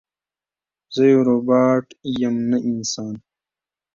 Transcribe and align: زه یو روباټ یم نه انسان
زه 0.93 1.01
یو 1.11 1.21
روباټ 1.29 1.85
یم 2.19 2.35
نه 2.51 2.57
انسان 2.69 3.13